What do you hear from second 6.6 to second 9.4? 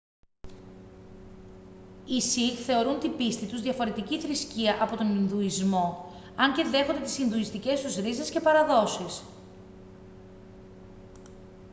δέχονται τις ινδουιστικές τους ρίζες και παραδόσεις